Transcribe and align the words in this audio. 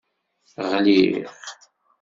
Ɣliɣ. 0.71 1.31